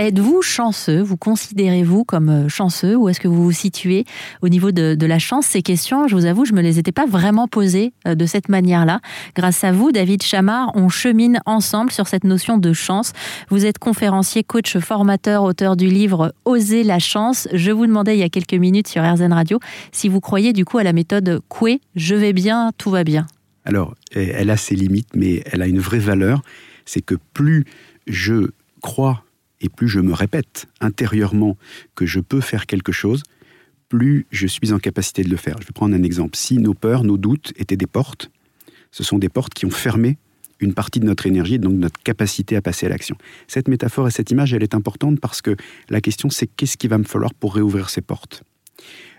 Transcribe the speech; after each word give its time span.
Êtes-vous 0.00 0.40
chanceux? 0.40 1.02
Vous 1.02 1.18
considérez-vous 1.18 2.04
comme 2.04 2.30
euh, 2.30 2.48
chanceux 2.48 2.96
Ou 2.96 3.10
est-ce 3.10 3.20
que 3.20 3.28
vous 3.28 3.44
vous 3.44 3.52
situez 3.52 4.06
au 4.40 4.48
niveau 4.48 4.72
de, 4.72 4.96
la 5.04 5.18
chance? 5.18 5.44
Ces 5.44 5.60
questions, 5.60 6.08
je 6.08 6.14
vous 6.14 6.24
avoue, 6.24 6.46
je 6.46 6.54
me 6.54 6.62
les 6.62 6.78
étais 6.78 6.90
pas 6.90 7.04
vraiment 7.04 7.48
posées 7.48 7.92
euh, 8.08 8.14
de 8.14 8.24
cette 8.24 8.48
manière-là. 8.48 9.00
Grâce 9.36 9.62
à 9.62 9.72
vous, 9.72 9.92
David 9.92 10.22
Chamard, 10.22 10.72
on 10.74 10.88
chemine 10.88 11.40
ensemble 11.44 11.92
sur 11.92 12.08
cette 12.08 12.24
notion 12.24 12.56
de 12.56 12.72
chance. 12.72 13.12
Vous 13.50 13.66
êtes 13.66 13.78
conférencier, 13.78 14.42
coach, 14.42 14.78
formateur, 14.78 15.42
auteur 15.42 15.76
du 15.76 15.88
livre 15.88 16.32
Oser 16.46 16.82
la 16.82 16.98
chance. 16.98 17.46
Je 17.52 17.70
vous 17.70 17.86
demandais 17.86 18.16
il 18.16 18.20
y 18.20 18.24
a 18.24 18.30
quelques 18.30 18.54
minutes 18.54 18.88
sur 18.88 19.02
RZN 19.02 19.34
Radio 19.34 19.60
si 19.92 20.08
vous 20.08 20.20
croyez 20.20 20.54
du 20.54 20.64
coup 20.64 20.78
à 20.78 20.82
la 20.82 20.94
méthode 20.94 21.42
Coué, 21.50 21.82
je 21.94 22.14
vais 22.14 22.32
bien, 22.32 22.70
tout 22.78 22.88
va 22.88 23.04
bien. 23.04 23.26
Alors, 23.66 23.94
elle 24.12 24.48
a 24.48 24.56
ses 24.56 24.76
limites, 24.76 25.10
mais 25.14 25.42
elle 25.52 25.60
a 25.60 25.66
une 25.66 25.78
vraie 25.78 25.98
valeur. 25.98 26.40
C'est 26.86 27.02
que 27.02 27.16
plus 27.34 27.66
je 28.06 28.48
crois 28.80 29.24
et 29.60 29.68
plus 29.68 29.88
je 29.88 30.00
me 30.00 30.12
répète 30.12 30.66
intérieurement 30.80 31.56
que 31.94 32.06
je 32.06 32.20
peux 32.20 32.40
faire 32.40 32.66
quelque 32.66 32.92
chose, 32.92 33.22
plus 33.88 34.26
je 34.30 34.46
suis 34.46 34.72
en 34.72 34.78
capacité 34.78 35.22
de 35.22 35.28
le 35.28 35.36
faire. 35.36 35.56
Je 35.60 35.66
vais 35.66 35.72
prendre 35.72 35.94
un 35.94 36.02
exemple. 36.02 36.36
Si 36.36 36.58
nos 36.58 36.74
peurs, 36.74 37.04
nos 37.04 37.18
doutes 37.18 37.52
étaient 37.56 37.76
des 37.76 37.86
portes, 37.86 38.30
ce 38.90 39.04
sont 39.04 39.18
des 39.18 39.28
portes 39.28 39.54
qui 39.54 39.66
ont 39.66 39.70
fermé 39.70 40.16
une 40.60 40.74
partie 40.74 41.00
de 41.00 41.06
notre 41.06 41.26
énergie 41.26 41.58
donc 41.58 41.74
notre 41.74 42.00
capacité 42.02 42.56
à 42.56 42.62
passer 42.62 42.86
à 42.86 42.88
l'action. 42.88 43.16
Cette 43.48 43.68
métaphore 43.68 44.08
et 44.08 44.10
cette 44.10 44.30
image, 44.30 44.52
elle 44.52 44.62
est 44.62 44.74
importante 44.74 45.18
parce 45.18 45.42
que 45.42 45.56
la 45.88 46.00
question, 46.00 46.30
c'est 46.30 46.46
qu'est-ce 46.46 46.76
qu'il 46.76 46.90
va 46.90 46.98
me 46.98 47.04
falloir 47.04 47.34
pour 47.34 47.54
réouvrir 47.54 47.90
ces 47.90 48.02
portes? 48.02 48.42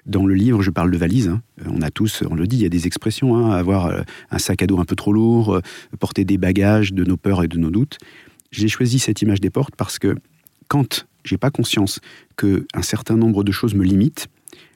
Dans 0.06 0.26
le 0.26 0.34
livre, 0.34 0.62
je 0.62 0.72
parle 0.72 0.90
de 0.90 0.98
valise. 0.98 1.28
Hein. 1.28 1.42
On 1.68 1.82
a 1.82 1.92
tous, 1.92 2.24
on 2.28 2.34
le 2.34 2.48
dit, 2.48 2.58
il 2.58 2.62
y 2.64 2.66
a 2.66 2.70
des 2.70 2.88
expressions, 2.88 3.36
hein, 3.36 3.52
avoir 3.52 3.88
euh, 3.88 4.02
un 4.32 4.40
sac 4.40 4.64
à 4.64 4.68
dos 4.68 4.80
un 4.80 4.86
peu 4.86 4.96
trop 4.96 5.14
lourd, 5.14 5.56
euh, 5.56 5.62
porter 6.00 6.26
des 6.26 6.40
bagages 6.40 6.94
de 6.94 7.04
nos 7.04 7.18
peurs 7.18 7.44
et 7.44 7.48
de 7.48 7.58
nos 7.58 7.70
doutes. 7.70 7.98
J'ai 8.52 8.68
choisi 8.68 8.98
cette 8.98 9.22
image 9.22 9.42
des 9.42 9.52
portes 9.52 9.76
parce 9.76 10.00
que 10.00 10.16
quand 10.72 11.06
j'ai 11.26 11.38
pas 11.38 11.52
conscience 11.52 12.00
que 12.38 12.66
un 12.74 12.82
certain 12.82 13.18
nombre 13.18 13.44
de 13.44 13.52
choses 13.52 13.76
me 13.76 13.84
limitent, 13.84 14.30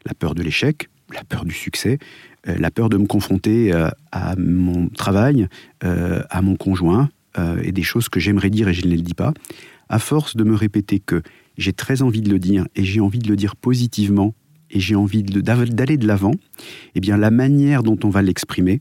la 0.05 0.13
peur 0.13 0.35
de 0.35 0.43
l'échec, 0.43 0.89
la 1.13 1.23
peur 1.23 1.45
du 1.45 1.53
succès, 1.53 1.99
euh, 2.49 2.57
la 2.59 2.69
peur 2.69 2.89
de 2.89 2.97
me 2.97 3.05
confronter 3.05 3.71
euh, 3.71 3.87
à 4.11 4.35
mon 4.35 4.89
travail, 4.89 5.47
euh, 5.85 6.21
à 6.29 6.41
mon 6.41 6.57
conjoint, 6.57 7.09
et 7.61 7.73
des 7.73 7.83
choses 7.83 8.07
que 8.07 8.21
j'aimerais 8.21 8.49
dire 8.49 8.69
et 8.69 8.73
je 8.73 8.85
ne 8.85 8.91
les 8.91 9.01
dis 9.01 9.13
pas, 9.13 9.33
à 9.89 9.99
force 9.99 10.37
de 10.37 10.45
me 10.45 10.55
répéter 10.55 10.99
que 10.99 11.21
j'ai 11.57 11.73
très 11.73 12.01
envie 12.01 12.21
de 12.21 12.29
le 12.29 12.39
dire 12.39 12.65
et 12.77 12.85
j'ai 12.85 13.01
envie 13.01 13.19
de 13.19 13.27
le 13.27 13.35
dire 13.35 13.57
positivement 13.57 14.33
et 14.71 14.79
j'ai 14.79 14.95
envie 14.95 15.21
d'aller 15.21 15.97
de 15.97 16.07
l'avant, 16.07 16.31
eh 16.95 17.01
bien 17.01 17.17
la 17.17 17.31
manière 17.31 17.83
dont 17.83 17.99
on 18.05 18.09
va 18.09 18.21
l'exprimer 18.21 18.79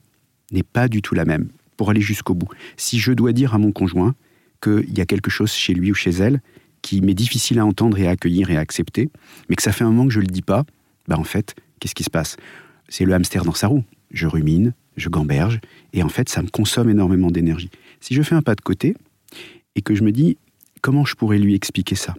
n'est 0.53 0.63
pas 0.63 0.87
du 0.87 1.03
tout 1.03 1.17
la 1.17 1.25
même 1.25 1.49
pour 1.77 1.91
aller 1.91 2.01
jusqu'au 2.01 2.35
bout. 2.35 2.49
Si 2.77 3.01
je 3.01 3.13
dois 3.13 3.33
dire 3.33 3.55
à 3.55 3.59
mon 3.59 3.73
conjoint 3.73 4.15
qu'il 4.63 4.97
y 4.97 5.01
a 5.01 5.05
quelque 5.05 5.33
chose 5.33 5.53
chez 5.53 5.75
lui 5.75 5.91
ou 5.91 5.95
chez 5.95 6.11
elle 6.11 6.41
qui 6.85 7.01
m'est 7.01 7.15
difficile 7.15 7.59
à 7.59 7.65
entendre 7.65 7.99
et 7.99 8.07
à 8.07 8.11
accueillir 8.11 8.51
et 8.51 8.59
à 8.59 8.61
accepter, 8.61 9.09
mais 9.49 9.57
que 9.57 9.63
ça 9.63 9.73
fait 9.73 9.85
un 9.85 9.91
moment 9.91 10.07
que 10.07 10.13
je 10.13 10.21
ne 10.21 10.27
le 10.27 10.31
dis 10.31 10.43
pas, 10.43 10.65
bah 11.09 11.19
en 11.19 11.25
fait, 11.25 11.55
qu'est-ce 11.81 11.95
qui 11.95 12.05
se 12.05 12.11
passe? 12.11 12.37
C'est 12.91 13.07
le 13.07 13.15
hamster 13.15 13.43
dans 13.43 13.55
sa 13.55 13.69
roue. 13.69 13.85
Je 14.11 14.27
rumine, 14.27 14.75
je 14.99 15.09
gamberge, 15.09 15.61
et 15.95 16.03
en 16.03 16.11
fait, 16.11 16.29
ça 16.29 16.43
me 16.43 16.49
consomme 16.49 16.91
énormément 16.91 17.31
d'énergie. 17.31 17.71
Si 18.01 18.13
je 18.13 18.21
fais 18.21 18.35
un 18.35 18.43
pas 18.43 18.55
de 18.55 18.61
côté 18.61 18.95
et 19.75 19.81
que 19.81 19.95
je 19.95 20.03
me 20.03 20.13
dis 20.13 20.37
comment 20.83 21.07
je 21.07 21.15
pourrais 21.15 21.39
lui 21.39 21.55
expliquer 21.55 21.95
ça, 21.95 22.15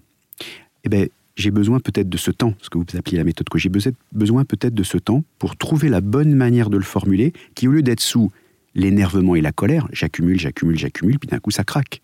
eh 0.83 0.89
ben, 0.89 1.09
j'ai 1.35 1.51
besoin 1.51 1.79
peut-être 1.79 2.09
de 2.09 2.17
ce 2.17 2.31
temps, 2.31 2.55
ce 2.59 2.71
que 2.71 2.79
vous 2.79 2.85
appelez 2.97 3.17
la 3.17 3.23
méthode 3.23 3.47
que 3.47 3.59
j'ai 3.59 3.69
besoin 3.69 4.45
peut-être 4.45 4.73
de 4.73 4.83
ce 4.83 4.97
temps 4.97 5.23
pour 5.37 5.57
trouver 5.57 5.89
la 5.89 6.01
bonne 6.01 6.33
manière 6.33 6.71
de 6.71 6.77
le 6.77 6.83
formuler, 6.83 7.33
qui 7.53 7.67
au 7.67 7.71
lieu 7.71 7.83
d'être 7.83 8.01
sous 8.01 8.31
l'énervement 8.73 9.35
et 9.35 9.41
la 9.41 9.51
colère, 9.51 9.87
j'accumule, 9.91 10.39
j'accumule, 10.39 10.77
j'accumule, 10.77 11.19
puis 11.19 11.27
d'un 11.27 11.39
coup 11.39 11.51
ça 11.51 11.63
craque. 11.63 12.01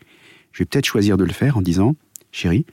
Je 0.52 0.60
vais 0.60 0.66
peut-être 0.66 0.86
choisir 0.86 1.18
de 1.18 1.24
le 1.24 1.34
faire 1.34 1.58
en 1.58 1.62
disant 1.62 1.96
Chérie, 2.32 2.66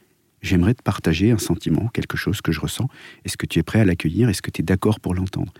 j'aimerais 0.42 0.74
te 0.74 0.82
partager 0.82 1.30
un 1.30 1.38
sentiment, 1.38 1.88
quelque 1.88 2.16
chose 2.16 2.40
que 2.40 2.52
je 2.52 2.60
ressens. 2.60 2.88
Est-ce 3.24 3.36
que 3.36 3.46
tu 3.46 3.58
es 3.58 3.62
prêt 3.62 3.80
à 3.80 3.84
l'accueillir? 3.84 4.28
Est-ce 4.28 4.42
que 4.42 4.50
tu 4.50 4.62
es 4.62 4.64
d'accord 4.64 5.00
pour 5.00 5.14
l'entendre? 5.14 5.52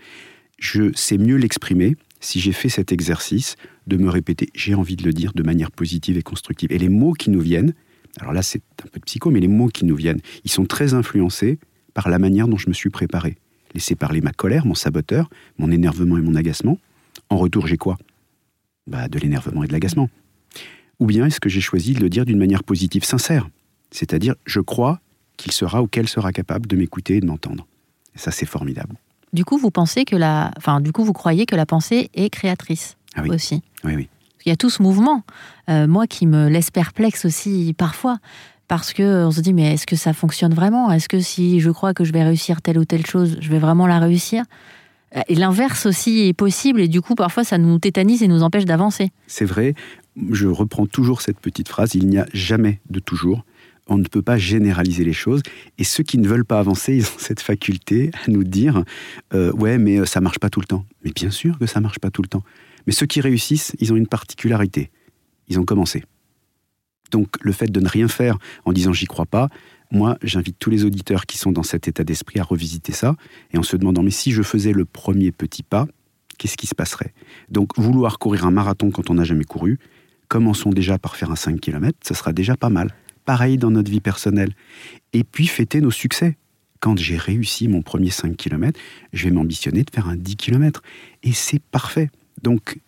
Je 0.57 0.91
sais 0.93 1.17
mieux 1.17 1.37
l'exprimer 1.37 1.95
si 2.19 2.39
j'ai 2.39 2.51
fait 2.51 2.69
cet 2.69 2.91
exercice 2.91 3.55
de 3.87 3.97
me 3.97 4.09
répéter, 4.09 4.49
j'ai 4.53 4.75
envie 4.75 4.95
de 4.95 5.03
le 5.03 5.13
dire 5.13 5.31
de 5.33 5.43
manière 5.43 5.71
positive 5.71 6.17
et 6.17 6.21
constructive. 6.21 6.71
Et 6.71 6.77
les 6.77 6.89
mots 6.89 7.13
qui 7.13 7.29
nous 7.29 7.39
viennent, 7.39 7.73
alors 8.19 8.33
là 8.33 8.41
c'est 8.41 8.61
un 8.83 8.87
peu 8.89 8.99
de 8.99 9.05
psycho, 9.05 9.31
mais 9.31 9.39
les 9.39 9.47
mots 9.47 9.69
qui 9.69 9.85
nous 9.85 9.95
viennent, 9.95 10.19
ils 10.43 10.51
sont 10.51 10.65
très 10.65 10.93
influencés 10.93 11.59
par 11.93 12.09
la 12.09 12.19
manière 12.19 12.47
dont 12.47 12.57
je 12.57 12.67
me 12.67 12.73
suis 12.73 12.89
préparé. 12.89 13.37
Laisser 13.73 13.95
parler 13.95 14.21
ma 14.21 14.31
colère, 14.31 14.65
mon 14.65 14.75
saboteur, 14.75 15.29
mon 15.57 15.71
énervement 15.71 16.17
et 16.17 16.21
mon 16.21 16.35
agacement. 16.35 16.77
En 17.29 17.37
retour, 17.37 17.67
j'ai 17.67 17.77
quoi? 17.77 17.97
Bah, 18.87 19.07
De 19.07 19.19
l'énervement 19.19 19.63
et 19.63 19.67
de 19.67 19.73
l'agacement. 19.73 20.09
Ou 20.99 21.05
bien 21.05 21.25
est-ce 21.25 21.39
que 21.39 21.49
j'ai 21.49 21.61
choisi 21.61 21.93
de 21.93 21.99
le 21.99 22.09
dire 22.09 22.25
d'une 22.25 22.39
manière 22.39 22.63
positive, 22.63 23.03
sincère? 23.03 23.49
C'est-à-dire, 23.91 24.35
je 24.45 24.59
crois 24.59 24.99
qu'il 25.37 25.51
sera 25.51 25.81
ou 25.81 25.87
qu'elle 25.87 26.07
sera 26.07 26.31
capable 26.31 26.67
de 26.67 26.75
m'écouter 26.75 27.17
et 27.17 27.19
de 27.21 27.25
m'entendre. 27.25 27.65
Et 28.15 28.19
ça, 28.19 28.31
c'est 28.31 28.45
formidable. 28.45 28.95
Du 29.33 29.45
coup, 29.45 29.57
vous 29.57 29.71
pensez 29.71 30.05
que 30.05 30.15
la, 30.15 30.51
enfin, 30.57 30.81
du 30.81 30.91
coup, 30.91 31.03
vous 31.03 31.13
croyez 31.13 31.45
que 31.45 31.55
la 31.55 31.65
pensée 31.65 32.09
est 32.13 32.29
créatrice 32.29 32.97
ah 33.15 33.21
oui. 33.23 33.29
aussi? 33.29 33.61
Oui, 33.83 33.95
oui. 33.95 34.09
Il 34.45 34.49
y 34.49 34.51
a 34.51 34.55
tout 34.55 34.69
ce 34.69 34.81
mouvement, 34.81 35.23
euh, 35.69 35.87
moi 35.87 36.07
qui 36.07 36.25
me 36.25 36.47
laisse 36.49 36.71
perplexe 36.71 37.25
aussi 37.25 37.75
parfois, 37.77 38.19
parce 38.67 38.93
que 38.93 39.25
on 39.25 39.31
se 39.31 39.41
dit 39.41 39.53
mais 39.53 39.73
est-ce 39.73 39.85
que 39.85 39.95
ça 39.95 40.13
fonctionne 40.13 40.53
vraiment? 40.53 40.91
Est-ce 40.91 41.09
que 41.09 41.19
si 41.19 41.59
je 41.59 41.69
crois 41.69 41.93
que 41.93 42.03
je 42.03 42.13
vais 42.13 42.23
réussir 42.23 42.61
telle 42.61 42.79
ou 42.79 42.85
telle 42.85 43.05
chose, 43.05 43.37
je 43.41 43.49
vais 43.49 43.59
vraiment 43.59 43.85
la 43.85 43.99
réussir? 43.99 44.43
Et 45.27 45.35
l'inverse 45.35 45.87
aussi 45.87 46.27
est 46.27 46.33
possible, 46.33 46.81
et 46.81 46.87
du 46.87 47.01
coup 47.01 47.15
parfois 47.15 47.43
ça 47.43 47.57
nous 47.57 47.79
tétanise 47.79 48.23
et 48.23 48.27
nous 48.27 48.43
empêche 48.43 48.65
d'avancer. 48.65 49.09
C'est 49.27 49.45
vrai. 49.45 49.73
Je 50.31 50.47
reprends 50.47 50.85
toujours 50.85 51.21
cette 51.21 51.39
petite 51.39 51.67
phrase 51.67 51.95
il 51.95 52.07
n'y 52.07 52.17
a 52.17 52.25
jamais 52.33 52.79
de 52.89 52.99
toujours 52.99 53.43
on 53.89 53.97
ne 53.97 54.05
peut 54.05 54.21
pas 54.21 54.37
généraliser 54.37 55.03
les 55.03 55.13
choses. 55.13 55.41
Et 55.77 55.83
ceux 55.83 56.03
qui 56.03 56.17
ne 56.17 56.27
veulent 56.27 56.45
pas 56.45 56.59
avancer, 56.59 56.95
ils 56.95 57.05
ont 57.05 57.17
cette 57.17 57.41
faculté 57.41 58.11
à 58.25 58.31
nous 58.31 58.43
dire 58.43 58.83
euh, 59.33 59.51
Ouais, 59.53 59.77
mais 59.77 59.99
euh, 59.99 60.05
ça 60.05 60.21
marche 60.21 60.39
pas 60.39 60.49
tout 60.49 60.61
le 60.61 60.67
temps. 60.67 60.85
Mais 61.03 61.11
bien 61.11 61.31
sûr 61.31 61.57
que 61.59 61.65
ça 61.65 61.81
marche 61.81 61.99
pas 61.99 62.11
tout 62.11 62.21
le 62.21 62.27
temps. 62.27 62.43
Mais 62.87 62.93
ceux 62.93 63.07
qui 63.07 63.19
réussissent, 63.19 63.75
ils 63.79 63.91
ont 63.91 63.95
une 63.95 64.07
particularité. 64.07 64.91
Ils 65.47 65.59
ont 65.59 65.65
commencé. 65.65 66.03
Donc 67.11 67.27
le 67.41 67.51
fait 67.51 67.67
de 67.67 67.79
ne 67.79 67.89
rien 67.89 68.07
faire 68.07 68.37
en 68.65 68.71
disant 68.71 68.93
j'y 68.93 69.07
crois 69.07 69.25
pas, 69.25 69.49
moi 69.91 70.17
j'invite 70.21 70.57
tous 70.59 70.69
les 70.69 70.85
auditeurs 70.85 71.25
qui 71.25 71.39
sont 71.39 71.51
dans 71.51 71.63
cet 71.63 71.87
état 71.87 72.03
d'esprit 72.03 72.39
à 72.39 72.43
revisiter 72.43 72.91
ça 72.91 73.15
et 73.51 73.57
en 73.57 73.63
se 73.63 73.75
demandant 73.75 74.03
mais 74.03 74.11
si 74.11 74.31
je 74.31 74.43
faisais 74.43 74.73
le 74.73 74.85
premier 74.85 75.31
petit 75.31 75.63
pas, 75.63 75.87
qu'est-ce 76.37 76.55
qui 76.55 76.67
se 76.67 76.75
passerait? 76.75 77.15
Donc 77.49 77.77
vouloir 77.79 78.19
courir 78.19 78.45
un 78.45 78.51
marathon 78.51 78.91
quand 78.91 79.09
on 79.09 79.15
n'a 79.15 79.23
jamais 79.23 79.43
couru, 79.43 79.79
commençons 80.27 80.69
déjà 80.69 80.99
par 80.99 81.15
faire 81.15 81.31
un 81.31 81.35
5 81.35 81.59
km, 81.59 81.97
ce 82.07 82.13
sera 82.13 82.31
déjà 82.31 82.55
pas 82.55 82.69
mal 82.69 82.93
pareil 83.29 83.59
dans 83.59 83.69
notre 83.69 83.91
vie 83.91 84.01
personnelle. 84.01 84.55
Et 85.13 85.23
puis 85.23 85.45
fêter 85.45 85.81
nos 85.81 85.91
succès. 85.91 86.35
Quand 86.79 86.97
j'ai 86.97 87.15
réussi 87.15 87.67
mon 87.67 87.83
premier 87.83 88.09
5 88.09 88.35
km, 88.35 88.79
je 89.13 89.25
vais 89.25 89.29
m'ambitionner 89.29 89.83
de 89.83 89.91
faire 89.91 90.07
un 90.07 90.15
10 90.15 90.35
km. 90.35 90.81
Et 91.21 91.31
c'est 91.33 91.61
parfait. 91.61 92.09
Donc, 92.41 92.79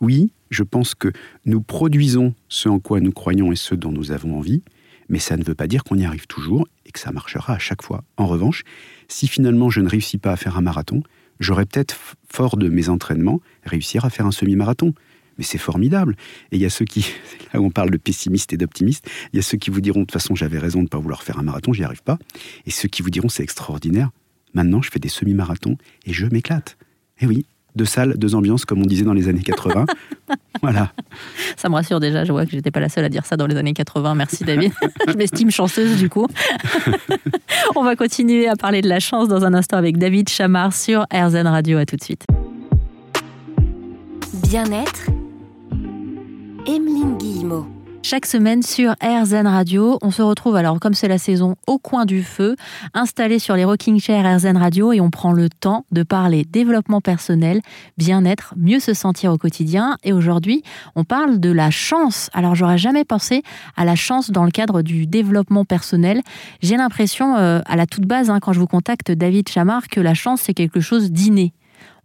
oui, 0.00 0.30
je 0.50 0.62
pense 0.62 0.94
que 0.94 1.08
nous 1.46 1.60
produisons 1.60 2.32
ce 2.48 2.68
en 2.68 2.78
quoi 2.78 3.00
nous 3.00 3.10
croyons 3.10 3.50
et 3.50 3.56
ce 3.56 3.74
dont 3.74 3.90
nous 3.90 4.12
avons 4.12 4.38
envie, 4.38 4.62
mais 5.08 5.18
ça 5.18 5.36
ne 5.36 5.42
veut 5.42 5.56
pas 5.56 5.66
dire 5.66 5.82
qu'on 5.82 5.98
y 5.98 6.04
arrive 6.04 6.28
toujours 6.28 6.68
et 6.86 6.92
que 6.92 7.00
ça 7.00 7.10
marchera 7.10 7.54
à 7.54 7.58
chaque 7.58 7.82
fois. 7.82 8.04
En 8.18 8.28
revanche, 8.28 8.62
si 9.08 9.26
finalement 9.26 9.68
je 9.68 9.80
ne 9.80 9.88
réussis 9.88 10.18
pas 10.18 10.30
à 10.30 10.36
faire 10.36 10.56
un 10.56 10.62
marathon, 10.62 11.02
j'aurais 11.40 11.66
peut-être, 11.66 11.96
fort 12.32 12.56
de 12.56 12.68
mes 12.68 12.88
entraînements, 12.88 13.40
réussir 13.64 14.04
à 14.04 14.10
faire 14.10 14.26
un 14.26 14.30
semi-marathon 14.30 14.94
mais 15.38 15.44
c'est 15.44 15.58
formidable. 15.58 16.16
Et 16.52 16.56
il 16.56 16.62
y 16.62 16.66
a 16.66 16.70
ceux 16.70 16.84
qui, 16.84 17.06
là 17.54 17.60
où 17.60 17.64
on 17.64 17.70
parle 17.70 17.90
de 17.90 17.96
pessimistes 17.96 18.52
et 18.52 18.56
d'optimistes, 18.56 19.08
il 19.32 19.36
y 19.36 19.38
a 19.38 19.42
ceux 19.42 19.56
qui 19.56 19.70
vous 19.70 19.80
diront 19.80 20.00
de 20.00 20.04
toute 20.04 20.12
façon 20.12 20.34
j'avais 20.34 20.58
raison 20.58 20.78
de 20.78 20.84
ne 20.84 20.88
pas 20.88 20.98
vouloir 20.98 21.22
faire 21.22 21.38
un 21.38 21.42
marathon, 21.42 21.72
j'y 21.72 21.84
arrive 21.84 22.02
pas. 22.02 22.18
Et 22.66 22.70
ceux 22.70 22.88
qui 22.88 23.02
vous 23.02 23.10
diront 23.10 23.28
c'est 23.28 23.42
extraordinaire, 23.42 24.10
maintenant 24.54 24.82
je 24.82 24.90
fais 24.90 24.98
des 24.98 25.08
semi-marathons 25.08 25.76
et 26.04 26.12
je 26.12 26.26
m'éclate. 26.26 26.76
Et 27.20 27.26
oui, 27.26 27.46
deux 27.76 27.84
salles, 27.84 28.14
deux 28.16 28.34
ambiances, 28.34 28.64
comme 28.64 28.80
on 28.80 28.86
disait 28.86 29.04
dans 29.04 29.12
les 29.12 29.28
années 29.28 29.42
80. 29.42 29.86
voilà. 30.62 30.92
Ça 31.56 31.68
me 31.68 31.74
rassure 31.74 32.00
déjà, 32.00 32.24
je 32.24 32.32
vois 32.32 32.44
que 32.44 32.52
j'étais 32.52 32.70
pas 32.70 32.80
la 32.80 32.88
seule 32.88 33.04
à 33.04 33.08
dire 33.08 33.24
ça 33.24 33.36
dans 33.36 33.46
les 33.46 33.56
années 33.56 33.72
80. 33.72 34.14
Merci 34.14 34.44
David. 34.44 34.72
je 35.08 35.14
m'estime 35.14 35.50
chanceuse 35.50 35.96
du 35.96 36.08
coup. 36.08 36.26
on 37.76 37.84
va 37.84 37.96
continuer 37.96 38.48
à 38.48 38.56
parler 38.56 38.82
de 38.82 38.88
la 38.88 39.00
chance 39.00 39.28
dans 39.28 39.44
un 39.44 39.54
instant 39.54 39.76
avec 39.76 39.98
David 39.98 40.28
Chamard 40.28 40.74
sur 40.74 41.06
RZN 41.12 41.46
Radio. 41.46 41.78
À 41.78 41.86
tout 41.86 41.96
de 41.96 42.02
suite. 42.02 42.26
Bien-être 44.42 45.06
Emeline 46.68 47.16
Guillemot. 47.16 47.66
Chaque 48.02 48.26
semaine 48.26 48.62
sur 48.62 48.94
RZN 49.02 49.46
Radio, 49.46 49.98
on 50.02 50.10
se 50.10 50.20
retrouve 50.20 50.54
alors 50.54 50.78
comme 50.78 50.92
c'est 50.92 51.08
la 51.08 51.16
saison 51.16 51.56
au 51.66 51.78
coin 51.78 52.04
du 52.04 52.22
feu, 52.22 52.56
installé 52.92 53.38
sur 53.38 53.56
les 53.56 53.64
rocking 53.64 53.98
chairs 53.98 54.36
RZN 54.36 54.58
Radio 54.58 54.92
et 54.92 55.00
on 55.00 55.08
prend 55.08 55.32
le 55.32 55.48
temps 55.48 55.86
de 55.92 56.02
parler 56.02 56.44
développement 56.44 57.00
personnel, 57.00 57.62
bien-être, 57.96 58.52
mieux 58.58 58.80
se 58.80 58.92
sentir 58.92 59.32
au 59.32 59.38
quotidien. 59.38 59.96
Et 60.04 60.12
aujourd'hui, 60.12 60.62
on 60.94 61.04
parle 61.04 61.40
de 61.40 61.50
la 61.50 61.70
chance. 61.70 62.28
Alors 62.34 62.54
j'aurais 62.54 62.76
jamais 62.76 63.06
pensé 63.06 63.42
à 63.74 63.86
la 63.86 63.96
chance 63.96 64.30
dans 64.30 64.44
le 64.44 64.50
cadre 64.50 64.82
du 64.82 65.06
développement 65.06 65.64
personnel. 65.64 66.20
J'ai 66.60 66.76
l'impression, 66.76 67.36
euh, 67.36 67.60
à 67.64 67.76
la 67.76 67.86
toute 67.86 68.04
base, 68.04 68.28
hein, 68.28 68.40
quand 68.42 68.52
je 68.52 68.60
vous 68.60 68.66
contacte 68.66 69.10
David 69.10 69.48
Chamard, 69.48 69.88
que 69.88 70.02
la 70.02 70.12
chance 70.12 70.42
c'est 70.42 70.54
quelque 70.54 70.80
chose 70.80 71.12
d'inné 71.12 71.54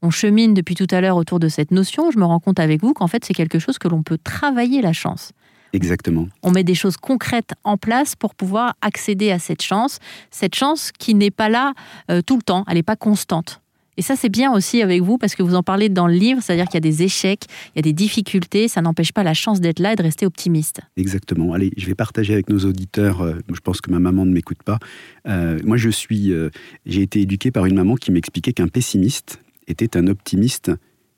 on 0.03 0.11
chemine 0.11 0.53
depuis 0.53 0.75
tout 0.75 0.87
à 0.91 1.01
l'heure 1.01 1.17
autour 1.17 1.39
de 1.39 1.47
cette 1.47 1.71
notion, 1.71 2.11
je 2.11 2.19
me 2.19 2.25
rends 2.25 2.39
compte 2.39 2.59
avec 2.59 2.81
vous 2.81 2.93
qu'en 2.93 3.07
fait 3.07 3.25
c'est 3.25 3.33
quelque 3.33 3.57
chose 3.57 3.79
que 3.79 3.87
l'on 3.87 4.03
peut 4.03 4.19
travailler 4.23 4.81
la 4.81 4.93
chance. 4.93 5.31
Exactement. 5.71 6.27
On 6.43 6.51
met 6.51 6.63
des 6.63 6.75
choses 6.75 6.97
concrètes 6.97 7.53
en 7.63 7.77
place 7.77 8.15
pour 8.15 8.35
pouvoir 8.35 8.75
accéder 8.81 9.31
à 9.31 9.39
cette 9.39 9.63
chance, 9.63 9.97
cette 10.29 10.53
chance 10.53 10.91
qui 10.91 11.15
n'est 11.15 11.31
pas 11.31 11.49
là 11.49 11.73
euh, 12.11 12.21
tout 12.21 12.35
le 12.35 12.43
temps, 12.43 12.63
elle 12.67 12.75
n'est 12.75 12.83
pas 12.83 12.95
constante. 12.95 13.61
Et 13.97 14.01
ça, 14.01 14.15
c'est 14.15 14.29
bien 14.29 14.51
aussi 14.51 14.81
avec 14.81 15.01
vous 15.01 15.17
parce 15.17 15.35
que 15.35 15.43
vous 15.43 15.55
en 15.55 15.63
parlez 15.63 15.89
dans 15.89 16.07
le 16.07 16.13
livre, 16.13 16.41
c'est-à-dire 16.41 16.65
qu'il 16.65 16.75
y 16.75 16.77
a 16.77 16.81
des 16.81 17.03
échecs, 17.03 17.45
il 17.75 17.77
y 17.77 17.79
a 17.79 17.81
des 17.83 17.93
difficultés, 17.93 18.67
ça 18.67 18.81
n'empêche 18.81 19.11
pas 19.11 19.23
la 19.23 19.33
chance 19.33 19.61
d'être 19.61 19.79
là 19.79 19.93
et 19.93 19.95
de 19.95 20.03
rester 20.03 20.25
optimiste. 20.25 20.81
Exactement. 20.97 21.53
Allez, 21.53 21.71
je 21.77 21.85
vais 21.85 21.95
partager 21.95 22.33
avec 22.33 22.49
nos 22.49 22.59
auditeurs, 22.59 23.21
euh, 23.21 23.35
je 23.53 23.59
pense 23.59 23.81
que 23.81 23.91
ma 23.91 23.99
maman 23.99 24.25
ne 24.25 24.31
m'écoute 24.31 24.63
pas. 24.63 24.79
Euh, 25.27 25.59
moi, 25.63 25.77
je 25.77 25.89
suis, 25.89 26.31
euh, 26.31 26.49
j'ai 26.85 27.01
été 27.01 27.21
éduqué 27.21 27.51
par 27.51 27.65
une 27.65 27.75
maman 27.75 27.95
qui 27.95 28.11
m'expliquait 28.11 28.53
qu'un 28.53 28.67
pessimiste 28.67 29.39
était 29.67 29.97
un 29.97 30.07
optimiste 30.07 30.71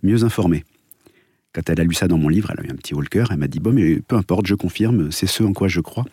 mieux 0.04 0.24
informé. 0.24 0.64
Quand 1.54 1.70
elle 1.70 1.80
a 1.80 1.84
lu 1.84 1.94
ça 1.94 2.08
dans 2.08 2.18
mon 2.18 2.28
livre, 2.28 2.52
elle 2.52 2.66
a 2.66 2.68
eu 2.68 2.72
un 2.72 2.76
petit 2.76 2.94
haut 2.94 3.02
cœur, 3.02 3.32
elle 3.32 3.38
m'a 3.38 3.48
dit, 3.48 3.60
bon, 3.60 3.72
mais 3.72 4.02
peu 4.02 4.16
importe, 4.16 4.46
je 4.46 4.56
confirme, 4.56 5.12
c'est 5.12 5.28
ce 5.28 5.42
en 5.44 5.54
quoi 5.54 5.70
je 5.70 5.80
crois. 5.80 6.06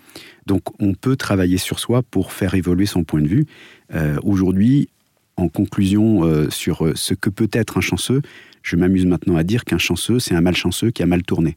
Donc, 0.46 0.62
on 0.80 0.94
peut 0.94 1.16
travailler 1.16 1.58
sur 1.58 1.80
soi 1.80 2.02
pour 2.02 2.32
faire 2.32 2.54
évoluer 2.54 2.86
son 2.86 3.02
point 3.02 3.20
de 3.20 3.28
vue. 3.28 3.46
Aujourd'hui, 4.22 4.88
en 5.36 5.48
conclusion 5.48 6.24
euh, 6.24 6.50
sur 6.50 6.84
euh, 6.84 6.92
ce 6.94 7.14
que 7.14 7.30
peut 7.30 7.48
être 7.52 7.78
un 7.78 7.80
chanceux, 7.80 8.22
je 8.62 8.76
m'amuse 8.76 9.06
maintenant 9.06 9.36
à 9.36 9.42
dire 9.42 9.64
qu'un 9.64 9.78
chanceux, 9.78 10.18
c'est 10.18 10.34
un 10.34 10.40
malchanceux 10.40 10.90
qui 10.90 11.02
a 11.02 11.06
mal 11.06 11.22
tourné. 11.22 11.56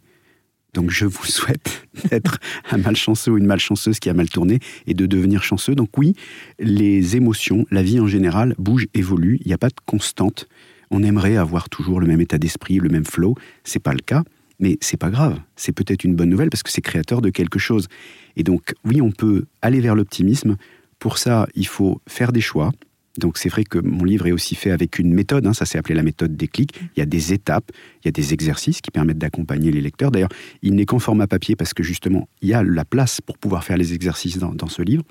Donc 0.76 0.92
je 0.92 1.06
vous 1.06 1.26
souhaite 1.26 1.88
d'être 2.12 2.38
un 2.70 2.78
malchanceux 2.78 3.32
ou 3.32 3.38
une 3.38 3.48
malchanceuse 3.48 4.00
qui 4.00 4.10
a 4.10 4.14
mal 4.14 4.30
tourné 4.30 4.60
et 4.86 4.94
de 4.94 5.06
devenir 5.08 5.42
chanceux. 5.42 5.74
Donc 5.74 5.98
oui, 5.98 6.14
les 6.60 7.16
émotions, 7.16 7.66
la 7.72 7.82
vie 7.82 8.00
en 8.00 8.08
général 8.08 8.54
bouge, 8.60 8.88
évolue, 8.94 9.40
il 9.42 9.48
n'y 9.48 9.54
a 9.54 9.58
pas 9.58 9.70
de 9.70 9.76
constante. 9.86 10.48
On 10.92 11.02
aimerait 11.02 11.38
avoir 11.38 11.70
toujours 11.70 12.00
le 12.00 12.08
même 12.08 12.22
état 12.22 12.38
d'esprit, 12.38 12.78
le 12.78 12.90
même 12.90 13.06
flow, 13.06 13.36
c'est 13.64 13.80
pas 13.80 13.94
le 13.94 14.00
cas, 14.00 14.24
mais 14.60 14.78
c'est 14.82 14.98
pas 14.98 15.10
grave. 15.10 15.40
C'est 15.56 15.72
peut-être 15.72 16.04
une 16.04 16.16
bonne 16.16 16.30
nouvelle 16.30 16.50
parce 16.50 16.62
que 16.62 16.72
c'est 16.72 16.82
créateur 16.82 17.22
de 17.22 17.30
quelque 17.30 17.58
chose. 17.58 17.88
Et 18.36 18.44
donc 18.44 18.74
oui, 18.84 19.02
on 19.02 19.12
peut 19.12 19.46
aller 19.62 19.80
vers 19.80 19.96
l'optimisme. 19.96 20.58
Pour 21.00 21.18
ça, 21.18 21.48
il 21.56 21.68
faut 21.68 22.02
faire 22.08 22.34
des 22.34 22.42
choix, 22.42 22.72
donc 23.18 23.38
c'est 23.38 23.50
vrai 23.50 23.64
que 23.64 23.80
mon 23.80 24.04
livre 24.04 24.28
est 24.28 24.32
aussi 24.32 24.56
fait 24.56 24.72
avec 24.72 25.00
une 25.00 25.14
méthode, 25.14 25.48
hein, 25.48 25.54
ça 25.54 25.66
s'est 25.66 25.78
appelé 25.78 25.96
la 25.96 26.04
méthode 26.04 26.36
des 26.36 26.48
clics. 26.48 26.76
Il 26.96 27.00
y 27.00 27.04
a 27.04 27.06
des 27.06 27.34
étapes, 27.34 27.72
il 28.04 28.08
y 28.08 28.10
a 28.10 28.12
des 28.12 28.34
exercices 28.34 28.82
qui 28.82 28.92
permettent 28.92 29.18
d'accompagner 29.18 29.72
les 29.72 29.82
lecteurs. 29.82 30.12
D'ailleurs, 30.12 30.30
il 30.62 30.76
n'est 30.76 30.86
qu'en 30.86 31.00
format 31.00 31.28
papier 31.28 31.56
parce 31.56 31.74
que 31.74 31.84
justement, 31.84 32.28
il 32.42 32.50
y 32.50 32.54
a 32.54 32.64
la 32.64 32.86
place 32.86 33.22
pour 33.22 33.38
pouvoir 33.38 33.64
faire 33.64 33.78
les 33.78 33.94
exercices 33.94 34.38
dans, 34.38 34.68
ce 34.68 34.82
livre. 34.82 35.04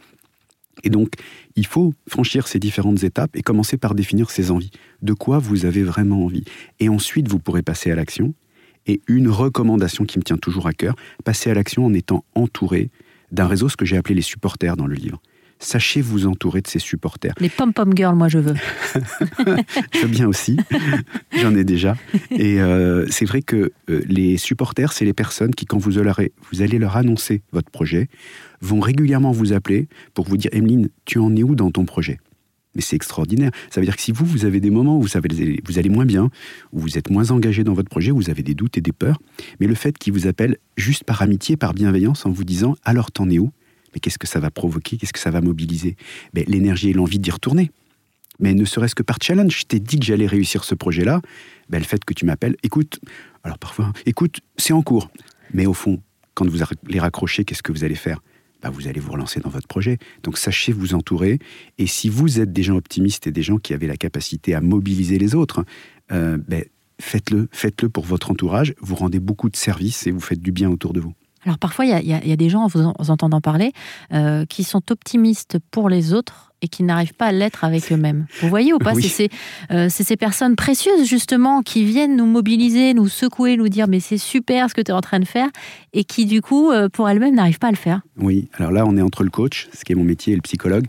Et 0.83 0.91
donc, 0.91 1.13
il 1.57 1.67
faut 1.67 1.95
franchir 2.09 2.47
ces 2.49 2.59
différentes 2.59 3.05
étapes 3.05 3.37
et 3.37 3.43
commencer 3.43 3.77
par 3.79 3.95
définir 3.95 4.31
ses 4.31 4.51
envies. 4.51 4.73
De 5.03 5.13
quoi 5.13 5.39
vous 5.39 5.65
avez 5.65 5.83
vraiment 5.83 6.25
envie? 6.25 6.45
Et 6.81 6.89
ensuite, 6.89 7.29
vous 7.29 7.39
pourrez 7.39 7.63
passer 7.63 7.91
à 7.91 7.95
l'action. 7.95 8.35
Et 8.87 9.01
une 9.07 9.29
recommandation 9.29 10.05
qui 10.05 10.19
me 10.19 10.25
tient 10.25 10.37
toujours 10.37 10.67
à 10.67 10.73
cœur, 10.73 10.95
passer 11.25 11.49
à 11.49 11.55
l'action 11.55 11.87
en 11.87 11.95
étant 11.95 12.25
entouré 12.35 12.91
d'un 13.33 13.47
réseau, 13.47 13.71
ce 13.71 13.79
que 13.79 13.87
j'ai 13.87 13.97
appelé 13.97 14.15
les 14.15 14.21
supporters 14.21 14.77
dans 14.77 14.87
le 14.87 14.95
livre 14.95 15.23
sachez 15.65 16.01
vous 16.01 16.27
entourer 16.27 16.61
de 16.61 16.69
ses 16.69 16.79
supporters. 16.79 17.35
Les 17.41 17.49
pom-pom 17.49 17.97
girls, 17.97 18.17
moi 18.17 18.29
je 18.29 18.39
veux. 18.39 18.55
je 19.93 20.01
veux 20.01 20.09
bien 20.09 20.29
aussi, 20.29 20.57
j'en 21.41 21.55
ai 21.55 21.65
déjà. 21.65 21.97
Et 22.31 22.61
euh, 22.61 23.07
c'est 23.09 23.25
vrai 23.25 23.43
que 23.43 23.73
euh, 23.91 24.03
les 24.07 24.37
supporters, 24.37 24.93
c'est 24.93 25.05
les 25.05 25.13
personnes 25.13 25.55
qui, 25.55 25.67
quand 25.67 25.79
vous, 25.79 25.93
vous 25.93 26.63
allez 26.63 26.79
leur 26.79 26.97
annoncer 26.97 27.43
votre 27.53 27.71
projet, 27.71 28.09
vont 28.61 28.81
régulièrement 28.81 29.33
vous 29.33 29.53
appeler 29.53 29.89
pour 30.13 30.27
vous 30.27 30.37
dire 30.37 30.51
Emeline, 30.53 30.89
tu 31.05 31.19
en 31.19 31.35
es 31.35 31.43
où 31.43 31.55
dans 31.55 31.71
ton 31.71 31.85
projet? 31.85 32.19
Mais 32.75 32.83
c'est 32.83 32.97
extraordinaire. 32.97 33.53
Ça 33.71 33.81
veut 33.81 33.87
dire 33.87 33.97
que 33.97 34.03
si 34.03 34.11
vous, 34.11 34.25
vous 34.25 34.45
avez 34.45 34.61
des 34.61 34.71
moments 34.71 34.99
où 34.99 35.03
vous, 35.03 35.09
savez, 35.09 35.61
vous 35.65 35.79
allez 35.79 35.89
moins 35.89 36.07
bien, 36.07 36.31
où 36.73 36.81
vous 36.81 36.99
êtes 36.99 37.09
moins 37.09 37.31
engagé 37.31 37.63
dans 37.63 37.73
votre 37.73 37.89
projet, 37.89 38.11
où 38.11 38.17
vous 38.17 38.31
avez 38.31 38.43
des 38.43 38.55
doutes 38.55 38.77
et 38.79 38.81
des 38.81 38.93
peurs, 38.93 39.21
mais 39.61 39.67
le 39.67 39.75
fait 39.75 39.97
qu'ils 39.97 40.13
vous 40.13 40.27
appellent 40.27 40.57
juste 40.77 41.05
par 41.05 41.23
amitié, 41.23 41.57
par 41.57 41.73
bienveillance, 41.73 42.27
en 42.27 42.31
vous 42.31 42.45
disant 42.45 42.75
alors 42.85 43.13
t'en 43.13 43.31
es 43.31 43.39
où? 43.39 43.53
Mais 43.95 44.01
qu'est-ce 44.01 44.19
que 44.19 44.27
ça 44.27 44.41
va 44.41 44.51
provoquer? 44.51 44.97
Qu'est-ce 44.97 45.13
que 45.13 45.19
ça 45.19 45.31
va 45.31 45.41
mobiliser? 45.41 45.97
Ben, 46.33 46.45
L'énergie 46.47 46.91
et 46.91 46.93
l'envie 46.93 47.19
d'y 47.19 47.31
retourner. 47.31 47.71
Mais 48.41 48.53
ne 48.53 48.65
serait-ce 48.65 48.95
que 48.95 49.03
par 49.03 49.19
challenge, 49.23 49.61
je 49.61 49.65
t'ai 49.65 49.79
dit 49.79 49.99
que 49.99 50.05
j'allais 50.05 50.27
réussir 50.27 50.65
ce 50.65 50.75
projet-là. 50.75 51.21
Ben, 51.69 51.79
le 51.79 51.85
fait 51.85 52.05
que 52.05 52.15
tu 52.15 52.27
m'appelles, 52.27 52.57
écoute, 52.63 53.01
alors 53.45 53.59
parfois, 53.59 53.93
écoute, 54.07 54.41
c'est 54.57 54.73
en 54.73 54.83
cours. 54.83 55.11
Mais 55.53 55.67
au 55.67 55.75
fond, 55.75 56.01
quand 56.35 56.49
vous 56.49 56.59
les 56.89 56.99
raccrochez, 56.99 57.45
qu'est-ce 57.45 57.63
que 57.63 57.73
vous 57.73 57.85
allez 57.85 57.95
faire? 57.95 58.21
Ben, 58.63 58.71
Vous 58.71 58.89
allez 58.89 59.01
vous 59.01 59.13
relancer 59.13 59.41
dans 59.41 59.51
votre 59.51 59.69
projet. 59.69 59.99
Donc 60.23 60.39
sachez 60.39 60.73
vous 60.73 60.95
entourer. 60.95 61.39
Et 61.79 61.87
si 61.87 62.09
vous 62.09 62.41
êtes 62.41 62.53
des 62.53 62.63
gens 62.63 62.77
optimistes 62.77 63.27
et 63.27 63.31
des 63.31 63.43
gens 63.43 63.59
qui 63.59 63.73
avaient 63.75 63.87
la 63.87 63.97
capacité 63.97 64.55
à 64.55 64.61
mobiliser 64.61 65.19
les 65.19 65.35
autres, 65.35 65.65
euh, 66.11 66.39
ben, 66.49 66.65
faites-le, 67.01 67.49
faites-le 67.53 67.89
pour 67.89 68.05
votre 68.05 68.31
entourage. 68.31 68.75
Vous 68.81 68.95
rendez 68.97 69.21
beaucoup 69.21 69.49
de 69.49 69.57
services 69.57 70.07
et 70.07 70.11
vous 70.11 70.21
faites 70.21 70.41
du 70.41 70.51
bien 70.51 70.71
autour 70.71 70.93
de 70.93 71.01
vous. 71.01 71.15
Alors 71.45 71.59
parfois, 71.59 71.85
il 71.85 72.07
y, 72.07 72.33
a 72.33 72.37
des 72.37 72.49
gens, 72.49 72.63
en 72.63 72.67
vous, 72.69 72.81
entendant 73.09 73.41
parler, 73.41 73.73
euh, 74.13 74.47
qui 74.47 74.65
sont 74.65 74.91
optimistes 74.91 75.59
pour 75.71 75.89
les 75.89 76.15
autres 76.15 76.53
et 76.63 76.69
qui 76.69 76.83
n'arrivent 76.83 77.15
pas 77.15 77.27
à 77.27 77.33
l'être 77.33 77.65
avec 77.65 77.93
eux-mêmes. 77.93 78.27
Vous 78.41 78.49
voyez 78.49 78.73
ou 78.73 78.79
pas? 78.79 78.95
Euh, 78.95 79.89
C'est 79.91 80.05
ces, 80.05 80.17
personnes 80.17 80.57
précieuses, 80.57 81.07
justement, 81.07 81.61
qui 81.61 81.85
viennent 81.85 82.17
nous 82.17 82.27
mobiliser, 82.27 82.95
nous 82.95 83.09
secouer, 83.09 83.59
nous 83.59 83.69
dire 83.69 83.87
mais 83.89 84.01
c'est 84.01 84.17
super 84.17 84.71
ce 84.71 84.75
que 84.75 84.81
tu 84.81 84.91
es 84.91 84.95
en 84.95 85.03
train 85.03 85.21
de 85.21 85.27
faire, 85.27 85.49
et 85.93 86.05
qui, 86.05 86.25
du 86.25 86.41
coup, 86.41 86.71
euh, 86.71 86.89
pour 86.89 87.09
elles-mêmes, 87.09 87.35
n'arrivent 87.35 87.59
pas 87.59 87.69
à 87.69 87.73
le 87.73 87.77
faire. 87.77 88.01
Oui, 88.17 88.49
alors 88.55 88.73
là, 88.73 88.87
on 88.87 88.97
est 88.97 89.03
entre 89.03 89.25
le 89.25 89.31
coach, 89.31 89.69
ce 89.75 89.85
qui 89.85 89.93
est 89.93 89.97
mon 89.97 90.05
métier, 90.05 90.33
et 90.33 90.37
le 90.37 90.43
psychologue. 90.43 90.87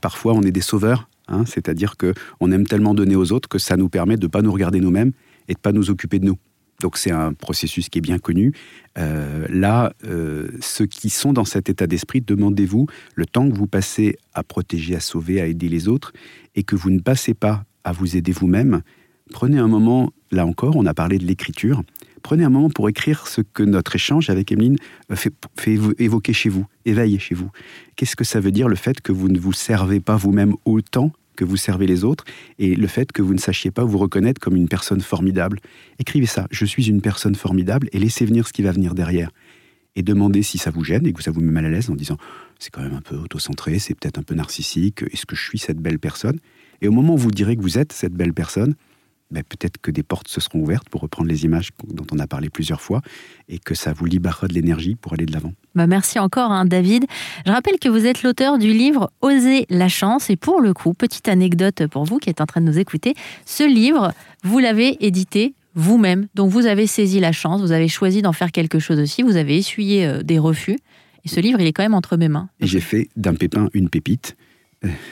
parfois, 0.00 0.32
on 0.32 0.42
est 0.42 0.52
des 0.52 0.62
sauveurs, 0.62 1.08
hein, 1.28 1.44
c'est-à-dire 1.44 1.96
qu'on 1.96 2.50
aime 2.50 2.66
tellement 2.66 2.94
donner 2.94 3.16
aux 3.16 3.32
autres 3.32 3.48
que 3.48 3.58
ça 3.58 3.76
nous 3.76 3.90
permet 3.90 4.16
de 4.16 4.26
ne 4.26 4.30
pas 4.30 4.40
nous 4.40 4.52
regarder 4.52 4.80
nous-mêmes 4.80 5.12
et 5.48 5.54
de 5.54 5.58
ne 5.58 5.62
pas 5.62 5.72
nous 5.72 5.90
occuper 5.90 6.18
de 6.18 6.24
nous. 6.26 6.38
Donc 6.82 6.98
c'est 6.98 7.12
un 7.12 7.32
processus 7.32 7.88
qui 7.88 7.98
est 7.98 8.02
bien 8.02 8.18
connu. 8.18 8.52
Euh, 8.98 9.46
là, 9.48 9.94
euh, 10.04 10.48
ceux 10.60 10.86
qui 10.86 11.08
sont 11.08 11.32
dans 11.32 11.44
cet 11.44 11.70
état 11.70 11.86
d'esprit, 11.86 12.20
demandez-vous 12.20 12.86
le 13.14 13.26
temps 13.26 13.48
que 13.48 13.56
vous 13.56 13.66
passez 13.66 14.18
à 14.34 14.42
protéger, 14.42 14.96
à 14.96 15.00
sauver, 15.00 15.40
à 15.40 15.46
aider 15.46 15.68
les 15.68 15.88
autres, 15.88 16.12
et 16.54 16.62
que 16.62 16.76
vous 16.76 16.90
ne 16.90 17.00
passez 17.00 17.34
pas 17.34 17.64
à 17.84 17.92
vous 17.92 18.16
aider 18.16 18.32
vous-même. 18.32 18.82
Prenez 19.30 19.58
un 19.58 19.68
moment, 19.68 20.12
là 20.30 20.44
encore, 20.44 20.76
on 20.76 20.84
a 20.84 20.92
parlé 20.92 21.18
de 21.18 21.24
l'écriture. 21.24 21.82
Prenez 22.22 22.44
un 22.44 22.50
moment 22.50 22.70
pour 22.70 22.88
écrire 22.88 23.26
ce 23.26 23.40
que 23.40 23.62
notre 23.62 23.96
échange 23.96 24.30
avec 24.30 24.52
Emeline 24.52 24.76
fait, 25.14 25.32
fait 25.58 25.78
évoquer 25.98 26.32
chez 26.32 26.48
vous, 26.48 26.66
éveiller 26.84 27.18
chez 27.18 27.34
vous. 27.34 27.50
Qu'est-ce 27.96 28.14
que 28.14 28.24
ça 28.24 28.40
veut 28.40 28.52
dire 28.52 28.68
le 28.68 28.76
fait 28.76 29.00
que 29.00 29.10
vous 29.10 29.28
ne 29.28 29.38
vous 29.38 29.52
servez 29.52 30.00
pas 30.00 30.16
vous-même 30.16 30.54
autant 30.64 31.12
que 31.42 31.48
vous 31.48 31.56
servez 31.56 31.86
les 31.86 32.04
autres 32.04 32.24
et 32.58 32.74
le 32.76 32.86
fait 32.86 33.10
que 33.10 33.20
vous 33.20 33.34
ne 33.34 33.38
sachiez 33.38 33.70
pas 33.70 33.84
vous 33.84 33.98
reconnaître 33.98 34.40
comme 34.40 34.54
une 34.54 34.68
personne 34.68 35.00
formidable. 35.00 35.58
Écrivez 35.98 36.26
ça, 36.26 36.46
je 36.50 36.64
suis 36.64 36.88
une 36.88 37.00
personne 37.00 37.34
formidable 37.34 37.88
et 37.92 37.98
laissez 37.98 38.24
venir 38.24 38.46
ce 38.46 38.52
qui 38.52 38.62
va 38.62 38.70
venir 38.70 38.94
derrière. 38.94 39.30
Et 39.96 40.02
demandez 40.02 40.42
si 40.42 40.56
ça 40.56 40.70
vous 40.70 40.84
gêne 40.84 41.06
et 41.06 41.12
que 41.12 41.22
ça 41.22 41.32
vous 41.32 41.40
met 41.40 41.50
mal 41.50 41.66
à 41.66 41.68
l'aise 41.68 41.90
en 41.90 41.96
disant 41.96 42.16
c'est 42.58 42.70
quand 42.70 42.82
même 42.82 42.94
un 42.94 43.00
peu 43.00 43.16
autocentré, 43.16 43.78
c'est 43.78 43.94
peut-être 43.94 44.18
un 44.18 44.22
peu 44.22 44.34
narcissique, 44.34 45.02
est-ce 45.10 45.26
que 45.26 45.34
je 45.34 45.42
suis 45.42 45.58
cette 45.58 45.78
belle 45.78 45.98
personne? 45.98 46.38
Et 46.80 46.88
au 46.88 46.92
moment 46.92 47.14
où 47.14 47.18
vous 47.18 47.30
direz 47.32 47.56
que 47.56 47.62
vous 47.62 47.76
êtes 47.76 47.92
cette 47.92 48.14
belle 48.14 48.32
personne, 48.32 48.74
ben, 49.32 49.42
peut-être 49.42 49.78
que 49.78 49.90
des 49.90 50.02
portes 50.02 50.28
se 50.28 50.40
seront 50.40 50.60
ouvertes 50.60 50.88
pour 50.90 51.00
reprendre 51.00 51.28
les 51.28 51.44
images 51.44 51.70
dont 51.88 52.06
on 52.12 52.18
a 52.18 52.26
parlé 52.26 52.50
plusieurs 52.50 52.80
fois 52.80 53.00
et 53.48 53.58
que 53.58 53.74
ça 53.74 53.92
vous 53.92 54.04
libérera 54.04 54.46
de 54.46 54.52
l'énergie 54.52 54.94
pour 54.94 55.14
aller 55.14 55.24
de 55.24 55.32
l'avant. 55.32 55.52
Bah 55.74 55.86
merci 55.86 56.18
encore, 56.18 56.50
hein, 56.50 56.66
David. 56.66 57.06
Je 57.46 57.50
rappelle 57.50 57.78
que 57.78 57.88
vous 57.88 58.06
êtes 58.06 58.22
l'auteur 58.22 58.58
du 58.58 58.72
livre 58.72 59.10
Oser 59.22 59.66
la 59.70 59.88
chance. 59.88 60.28
Et 60.28 60.36
pour 60.36 60.60
le 60.60 60.74
coup, 60.74 60.92
petite 60.92 61.28
anecdote 61.28 61.86
pour 61.86 62.04
vous 62.04 62.18
qui 62.18 62.28
êtes 62.28 62.42
en 62.42 62.46
train 62.46 62.60
de 62.60 62.66
nous 62.66 62.78
écouter, 62.78 63.14
ce 63.46 63.64
livre, 63.64 64.12
vous 64.44 64.58
l'avez 64.58 65.04
édité 65.04 65.54
vous-même. 65.74 66.28
Donc 66.34 66.50
vous 66.50 66.66
avez 66.66 66.86
saisi 66.86 67.18
la 67.18 67.32
chance, 67.32 67.62
vous 67.62 67.72
avez 67.72 67.88
choisi 67.88 68.20
d'en 68.20 68.32
faire 68.32 68.52
quelque 68.52 68.78
chose 68.78 68.98
aussi, 68.98 69.22
vous 69.22 69.36
avez 69.36 69.56
essuyé 69.56 70.06
euh, 70.06 70.22
des 70.22 70.38
refus. 70.38 70.78
Et 71.24 71.28
ce 71.28 71.40
livre, 71.40 71.60
il 71.60 71.66
est 71.66 71.72
quand 71.72 71.84
même 71.84 71.94
entre 71.94 72.18
mes 72.18 72.28
mains. 72.28 72.48
Et 72.60 72.66
j'ai 72.66 72.80
fait 72.80 73.08
d'un 73.16 73.34
pépin 73.34 73.70
une 73.72 73.88
pépite 73.88 74.36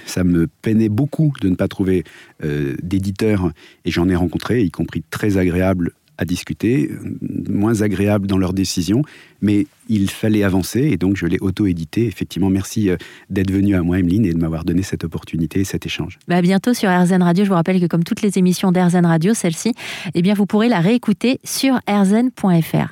ça 0.06 0.24
me 0.24 0.48
peinait 0.62 0.88
beaucoup 0.88 1.32
de 1.40 1.48
ne 1.48 1.54
pas 1.54 1.68
trouver 1.68 2.04
euh, 2.44 2.76
d'éditeurs, 2.82 3.52
et 3.84 3.90
j'en 3.90 4.08
ai 4.08 4.16
rencontré, 4.16 4.62
y 4.62 4.70
compris 4.70 5.02
très 5.10 5.36
agréables 5.36 5.92
à 6.18 6.26
discuter, 6.26 6.90
moins 7.48 7.80
agréables 7.80 8.26
dans 8.26 8.36
leurs 8.36 8.52
décisions, 8.52 9.02
mais 9.40 9.66
il 9.88 10.10
fallait 10.10 10.42
avancer, 10.42 10.80
et 10.80 10.98
donc 10.98 11.16
je 11.16 11.24
l'ai 11.24 11.38
auto-édité. 11.40 12.06
Effectivement, 12.06 12.50
merci 12.50 12.90
euh, 12.90 12.96
d'être 13.30 13.50
venu 13.50 13.74
à 13.74 13.82
moi, 13.82 13.98
Emeline, 13.98 14.26
et 14.26 14.34
de 14.34 14.38
m'avoir 14.38 14.64
donné 14.66 14.82
cette 14.82 15.02
opportunité 15.02 15.60
et 15.60 15.64
cet 15.64 15.86
échange. 15.86 16.18
Bah 16.28 16.42
bientôt 16.42 16.74
sur 16.74 16.90
RZN 16.90 17.22
Radio, 17.22 17.44
je 17.44 17.48
vous 17.48 17.54
rappelle 17.54 17.80
que 17.80 17.86
comme 17.86 18.04
toutes 18.04 18.20
les 18.20 18.36
émissions 18.36 18.70
d'RZN 18.70 19.06
Radio, 19.06 19.32
celle-ci, 19.32 19.72
eh 20.14 20.20
bien 20.20 20.34
vous 20.34 20.44
pourrez 20.44 20.68
la 20.68 20.80
réécouter 20.80 21.40
sur 21.42 21.80
rzn.fr. 21.88 22.88